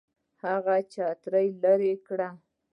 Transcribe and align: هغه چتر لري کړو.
هغه 0.43 0.75
چتر 0.93 1.33
لري 1.63 1.93
کړو. 2.07 2.31